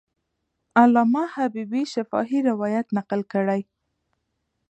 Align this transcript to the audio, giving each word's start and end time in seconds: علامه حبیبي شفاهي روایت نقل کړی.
علامه 0.81 1.23
حبیبي 1.35 1.81
شفاهي 1.93 2.39
روایت 2.49 2.87
نقل 2.97 3.21
کړی. 3.33 3.61